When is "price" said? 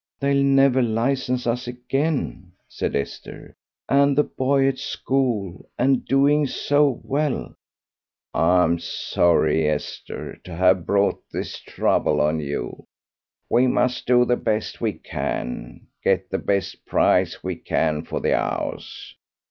16.87-17.43